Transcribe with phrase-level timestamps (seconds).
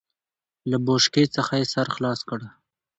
[0.69, 2.39] له بوشکې څخه يې سر خلاص کړ.